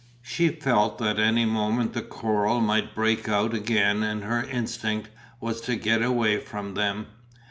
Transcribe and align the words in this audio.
She 0.23 0.47
felt 0.49 0.97
that 0.97 1.19
any 1.19 1.45
moment 1.45 1.93
the 1.93 2.01
quarrel 2.01 2.59
might 2.59 2.95
break 2.95 3.29
out 3.29 3.53
again 3.53 4.01
and 4.01 4.23
her 4.23 4.43
instinct 4.43 5.09
was 5.39 5.61
to 5.61 5.75
get 5.75 6.01
away 6.01 6.39
from 6.39 6.73
them. 6.73 7.05